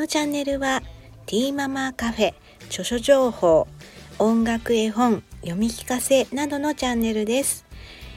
[0.00, 0.80] のチャンネルは
[1.26, 2.34] ティーママカフェ
[2.68, 3.68] 著書情報
[4.18, 7.66] 音楽絵本読み聞かせなどのチャンネルです。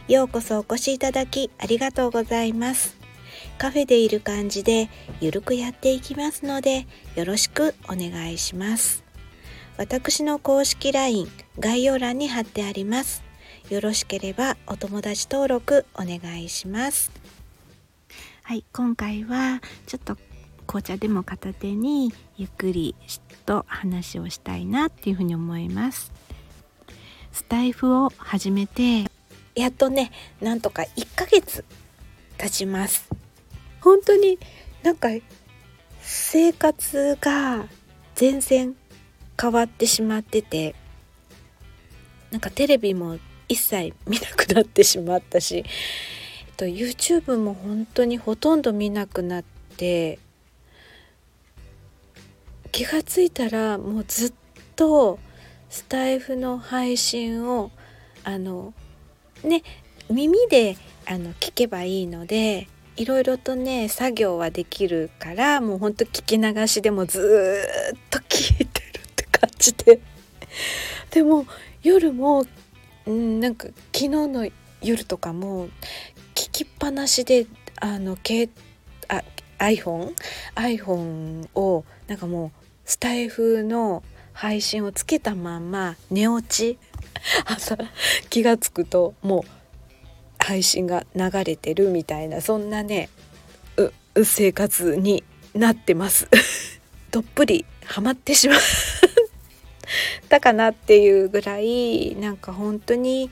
[0.07, 2.95] ようこそお越しいただきありがとうございます。
[3.57, 6.87] カフェでいる感じでゆるくやっていきますので
[7.17, 9.03] よろしくお願いします。
[9.75, 11.27] 私の公式 LINE
[11.59, 13.25] 概要欄に貼ってあります。
[13.69, 17.11] よろしければお友達登録お願いします。
[18.43, 20.17] はい今回はちょっと
[20.63, 22.95] 紅茶でも片手にゆっくり
[23.45, 26.11] と話をしたいなっていうふうに思います。
[27.31, 29.09] スタイフを始めて
[29.55, 31.63] やっとねなんとか1ヶ月
[32.37, 33.09] 経ちます。
[33.81, 34.39] 本当に
[34.83, 35.09] なんか
[36.01, 37.65] 生活が
[38.15, 38.75] 全然
[39.39, 40.75] 変わってしまってて
[42.31, 45.65] なんかテレビも一切見なくなってしまったし、えっ
[46.55, 49.43] と、YouTube も本当にほとんど見なくなっ
[49.77, 50.19] て
[52.73, 54.33] 気がついたらもうずっ
[54.75, 55.19] と
[55.69, 57.69] スタイフの配信を
[58.23, 58.73] あの
[59.43, 59.61] ね
[60.09, 67.19] 耳であの聞けばいいのでいろいろとね作業はできるからもうほんと聞き流しでもず
[67.95, 70.01] っと聞いてるって感じで。
[71.11, 71.45] でも
[71.83, 72.43] 夜も、
[73.05, 74.49] うん、なんか昨日の
[74.81, 75.67] 夜とかも
[76.33, 77.45] 聞きっぱなしで
[77.79, 78.49] あのけ
[79.09, 79.23] あ
[79.59, 80.13] iPhone
[80.55, 84.03] iPhone をなんかもうスタイフの
[84.33, 86.77] 配信をつけたまんま寝落ち？
[87.45, 87.77] 朝
[88.29, 89.49] 気が付くともう
[90.39, 93.09] 配信が流れてるみたいなそんなね
[94.23, 95.23] 生活に
[95.53, 96.27] なってます。
[97.11, 98.59] どっぷりハマってしまっ
[100.29, 103.29] た かなっていうぐらいなんか本当に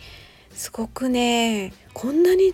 [0.53, 2.53] すごくねこんなに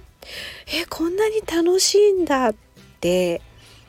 [0.67, 2.55] えこんなに楽しいんだっ
[3.01, 3.41] て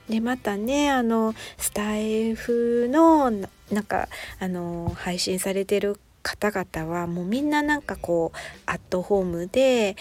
[0.09, 4.09] でまたねあのスタイフのなんか
[4.41, 9.96] あの配信されてる方々はもうみんななんかこうアットホームで、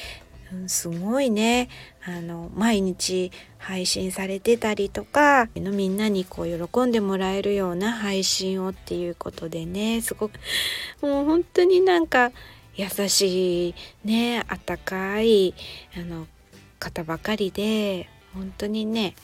[0.51, 1.69] うん、すごいね
[2.05, 10.33] あの毎日配信されてたりとかみんなにこう喜んでもらえるような配信をっていうことでねすごく
[11.01, 12.31] もう本当になんか
[12.75, 13.75] 優しい
[14.05, 15.53] ねあったかい
[15.97, 16.27] あの
[16.79, 19.15] 方ばかりで本当にね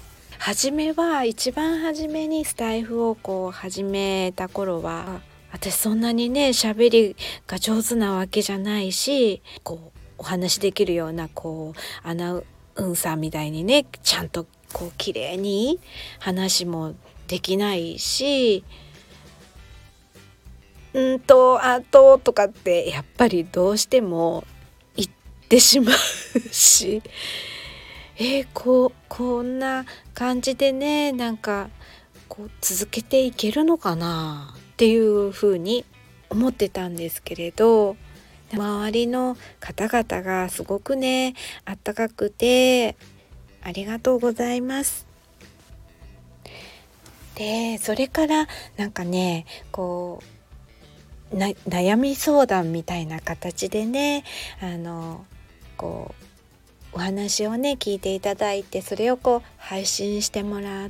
[0.46, 5.22] 初めは一番初めにスタイフをこう始めた頃は
[5.54, 7.16] 私そんなにね喋り
[7.48, 12.44] が上手なわけじゃないしこうお話できるようなこうアナウ
[12.76, 15.80] ンサーみたいにねちゃんとこう綺麗に
[16.20, 16.94] 話も
[17.30, 18.66] できないし
[20.94, 24.44] んとあととかってやっぱりどうしても
[24.98, 25.10] 言っ
[25.48, 27.02] てしまうし
[28.18, 31.70] えー、こうこんな感じでねなんか
[32.28, 35.86] こう続けていけるのかなっていうふうに
[36.30, 37.96] 思ってたんですけれど
[38.54, 41.34] 周りの方々がすごくね
[41.66, 42.96] あったかくて
[43.64, 45.08] ありがとうございます。
[47.36, 48.48] でそれから
[48.78, 50.22] なんかねこ
[51.32, 54.24] う悩み相談みたいな形でね
[54.62, 55.26] あの
[55.78, 56.33] こう
[56.94, 60.90] お話をね聞いていただいてそれをこう配信してもらっ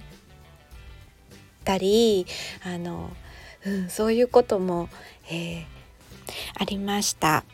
[1.64, 2.26] たり
[2.66, 3.10] あの、
[3.66, 4.90] うん、そういうことも、
[5.30, 5.66] えー、
[6.60, 7.46] ありました。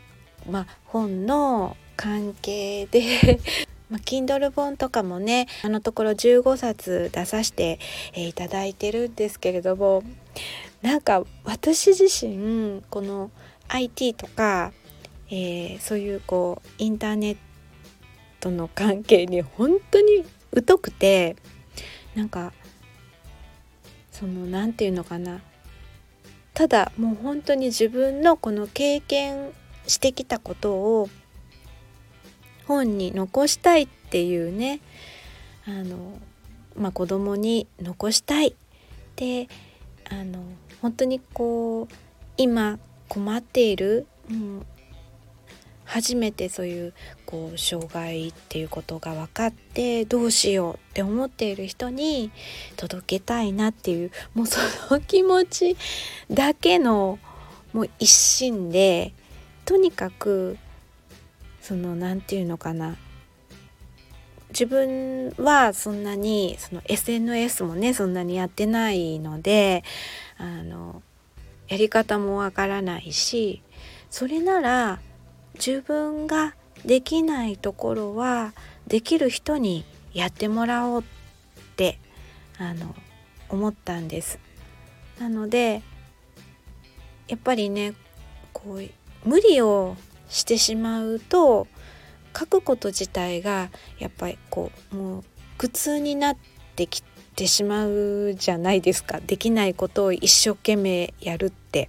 [0.48, 3.38] まあ、本の関係で
[3.90, 7.78] まあ、Kindle 本とかもねあのところ15冊出させて、
[8.14, 10.02] えー、いただいてるんですけれども
[10.80, 13.30] なんか私自身この
[13.68, 14.72] IT とか、
[15.28, 17.49] えー、そういうこうインターネット
[18.40, 20.24] との関係に本当に
[20.66, 21.36] 疎くて
[22.14, 22.52] なんか
[24.10, 25.40] その何て言うのかな。
[26.52, 29.52] ただもう本当に自分のこの経験
[29.86, 31.08] してきたことを
[32.66, 34.80] 本に残したいっていうね
[35.66, 36.18] あの、
[36.76, 38.54] まあ、子供に残したい
[39.16, 39.48] で
[40.10, 40.42] あの
[40.82, 41.94] 本当にこう
[42.36, 42.78] 今
[43.08, 44.66] 困っている、うん、
[45.90, 46.92] 初めてそういう
[47.26, 52.30] こう障害っていうことが分かってどうしようって思っている人に
[52.76, 54.60] 届けたいなっていうもうそ
[54.94, 55.76] の気持ち
[56.30, 57.18] だけの
[57.72, 59.12] もう一心で
[59.64, 60.58] とにかく
[61.60, 62.96] その何て言うのかな。
[64.50, 69.82] 自分はそんなにその SNS もねそんなにやってないので
[70.38, 71.02] あの
[71.68, 73.62] やり方もわからないし
[74.08, 75.00] それなら
[75.54, 76.54] 自分が
[76.84, 78.54] できないところは
[78.86, 81.04] できる人にやってもらおうっ
[81.76, 81.98] て
[82.58, 82.94] あの
[83.48, 84.38] 思ったんです。
[85.18, 85.82] なので
[87.28, 87.94] やっぱりね
[88.52, 89.96] こう無理を
[90.28, 91.66] してしまうと
[92.36, 95.24] 書くこと自体がやっぱりこうもう
[95.58, 96.36] 苦痛になっ
[96.76, 97.02] てき
[97.36, 101.88] てしまうじゃないですかできないことを一生懸命やるって。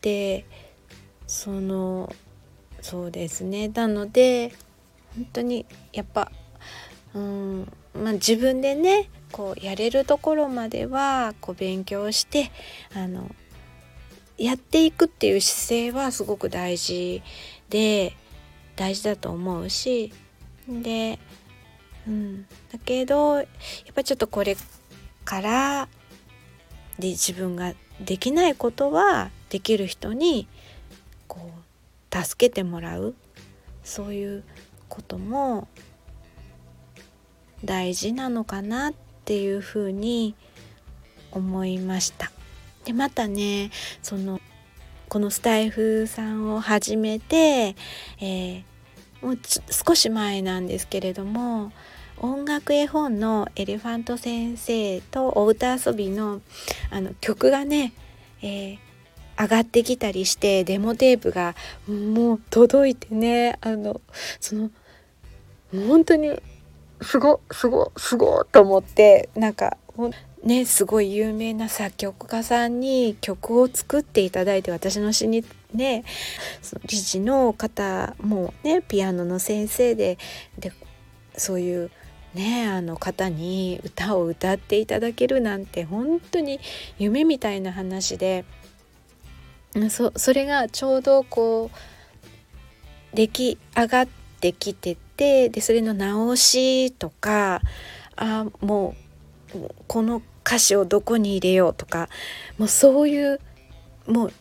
[0.00, 0.44] で
[1.28, 2.12] その
[2.80, 3.68] そうですね。
[3.68, 4.52] なので
[5.14, 6.32] 本当にやっぱ
[7.14, 12.50] うんまあ自分でねこうやれるところまではこう勉強して
[12.94, 13.30] あの
[14.38, 17.22] やっていくっていう姿勢はすごく大事
[17.68, 18.16] で
[18.76, 20.12] 大事だと思うし
[20.68, 21.18] で、
[22.06, 22.42] うん、
[22.72, 23.46] だけどやっ
[23.94, 24.56] ぱちょっとこれ
[25.24, 25.88] から
[26.98, 30.48] で自分ができないことはできる人に
[31.28, 31.38] こ
[32.12, 33.14] う助けてもらう
[33.84, 34.44] そういう
[34.88, 35.68] ことも
[37.64, 38.94] 大事なのかなっ
[39.24, 40.34] ていうふうに
[41.30, 42.30] 思いました。
[42.84, 43.70] でまたね
[44.02, 44.40] その
[45.08, 47.74] このスタイフさんを始めて、
[48.20, 49.38] えー、もう
[49.70, 51.72] 少し前なんですけれども
[52.18, 56.40] 音楽絵本の「エレファント先生」とお歌遊びの
[56.90, 57.92] あの曲がね、
[58.42, 58.78] えー、
[59.38, 61.54] 上がってきたりしてデモテープが
[61.86, 64.00] もう届いてねあの
[64.40, 64.70] その
[65.72, 66.40] 本当に
[67.02, 69.76] すごすごすごと思ってなんか
[70.42, 76.04] ねすごい有名な作曲家さんに曲を作っていただいて私の詩にね
[76.62, 80.18] その理事の方もねピアノの先生で
[80.58, 80.72] で
[81.36, 81.90] そういう
[82.34, 86.60] ねあの方に歌を歌っていただけるなんて本当に
[86.98, 88.44] 夢みたいな話で
[89.90, 94.08] そそれがちょうどこう出来上がっ
[94.40, 97.60] てきててでそれの直しとか
[98.16, 98.94] あも
[99.54, 102.08] うこの歌詞をどこに入れようとか
[102.56, 103.40] もうそういう
[104.06, 104.32] もう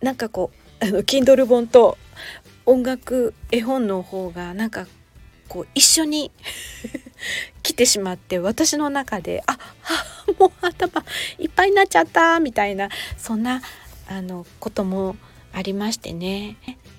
[0.00, 0.50] なんかこ
[0.80, 1.98] うあの Kindle 本と
[2.66, 4.86] 音楽絵本の方がなんか
[5.48, 6.30] こう一緒に
[7.62, 11.04] 来てしまって私の中でああもう頭
[11.38, 12.88] いっぱいになっちゃったみたいな
[13.18, 13.62] そんな
[14.08, 15.16] あのことも
[15.52, 16.56] ありましてね。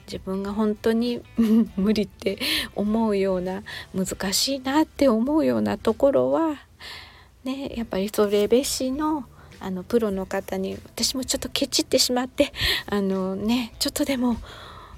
[0.08, 1.22] 自分が本当に
[1.76, 2.38] 無理って
[2.76, 3.64] 思うような
[3.94, 6.58] 難しいなって思うようなところは
[7.44, 9.26] ねやっぱりそれべしの
[9.60, 12.54] あのプロの方に私もちょっとケチってしまって
[12.86, 14.38] あのねちょっとでも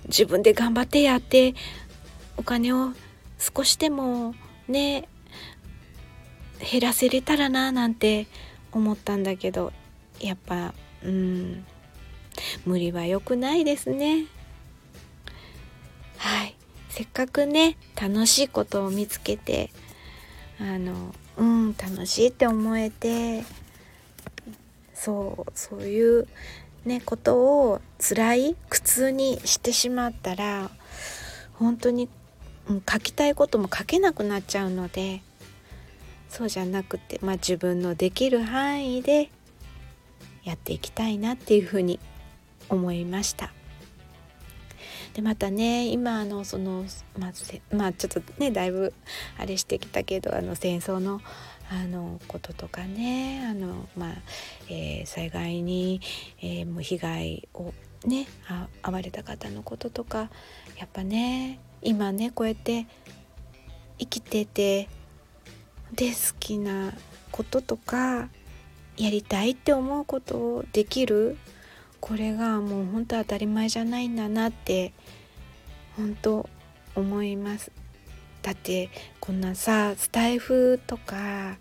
[0.08, 1.56] 自分で頑張ってやって
[2.36, 2.92] お金を
[3.40, 4.36] 少しでも
[4.68, 5.08] ね
[6.60, 8.28] 減らせれたらななんて
[8.72, 9.72] 思ったんだけど
[10.20, 10.74] やっぱ
[11.04, 11.66] うん。
[12.66, 14.26] 無理は良くないですね。
[16.18, 16.58] はい。
[16.98, 19.70] せっかくね楽しいことを見つけて
[20.60, 23.44] あのうん楽しいって思えて
[24.96, 26.28] そうそういう
[26.86, 27.36] ねこと
[27.70, 30.72] を辛い苦痛にしてしまったら
[31.54, 32.10] 本当に、
[32.68, 35.22] うん、書きたいことも書けなくなっちゃうので
[36.30, 39.30] そうじゃなくて、まあ、自分のできる範囲で
[40.44, 42.00] やっていきたいなっていうふうに
[42.70, 43.52] 思いました。
[45.14, 46.86] でまたね今あのその
[47.18, 48.94] まずまあちょっとねだいぶ
[49.38, 51.22] あれしてきたけどあの戦争の
[51.70, 54.14] あのこととかねあの、まあ
[54.70, 56.02] えー、災害に、
[56.40, 57.74] えー、もう被害を
[58.06, 58.28] ね
[58.84, 60.30] 遭われた方のこととか
[60.78, 62.88] やっぱね今ねこうやって
[64.00, 64.88] 生きてて
[65.94, 66.94] で好きな
[67.32, 68.30] こととか
[68.98, 71.38] やりたいって思うことをできる
[72.00, 74.94] これがもう本当当たり前じゃないんだなって
[75.96, 76.50] 本当
[76.96, 77.72] 思います。
[78.42, 78.90] だって
[79.20, 81.58] こんなさスタイフとか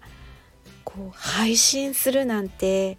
[0.84, 2.98] こう配信するなんて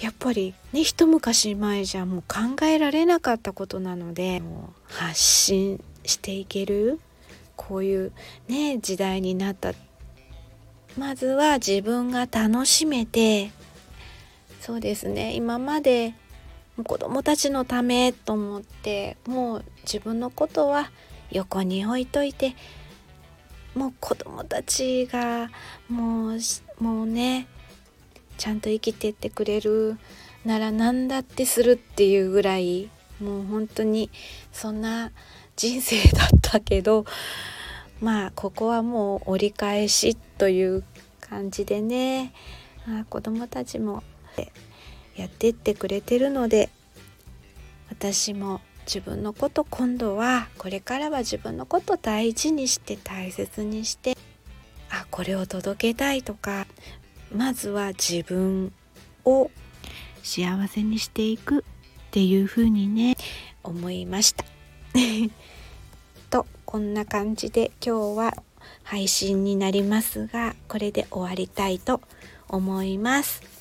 [0.00, 4.42] やっぱりね一昔前じゃもう考えられなかったことなので
[4.86, 7.00] 発信していける
[7.56, 8.12] こういう
[8.48, 9.72] ね時代になった。
[10.96, 13.50] まずは自分が楽しめて
[14.64, 15.34] そうですね。
[15.34, 16.14] 今まで
[16.86, 20.90] 子供たちのためと思ってもう自分のことは
[21.30, 22.56] 横に置いといて
[23.74, 25.50] もう子供たちが
[25.90, 26.38] もう
[26.82, 27.46] もうね
[28.38, 29.98] ちゃんと生きてってくれる
[30.46, 32.88] なら何だってするっていうぐらい
[33.20, 34.08] もう本当に
[34.50, 35.12] そんな
[35.56, 37.04] 人生だったけど
[38.00, 40.84] まあここはもう折り返しという
[41.20, 42.32] 感じでね、
[42.88, 44.02] あ、子供たちも
[44.34, 44.52] って
[45.16, 46.70] やってってくれてるので
[47.90, 54.16] 私も自分のこと今度はこれからは自分のこと大事にして大切にして
[54.90, 56.66] あこれを届けたいとか
[57.32, 58.72] まずは自分
[59.24, 59.50] を
[60.22, 61.62] 幸せにしていくっ
[62.10, 63.16] ていう風にね
[63.62, 64.44] 思いました
[66.30, 68.34] とこんな感じで今日は
[68.82, 72.00] 配信になりますがこれで終わりたいと
[72.48, 73.53] 思います。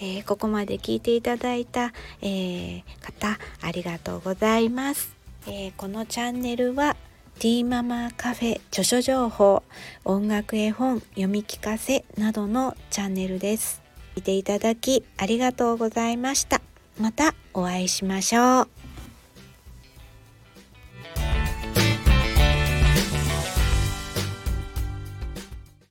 [0.00, 5.12] えー、ここまで聞いていただいた、えー、方ありがとうございます。
[5.46, 6.96] えー、このチャンネルは
[7.38, 9.62] ティーママカフェ著書情報
[10.04, 13.80] 音楽絵本読み聞かせなどのチャンネルです。
[14.16, 16.60] 見ていただきありがとうございました。
[16.98, 18.77] またお会いしましょう。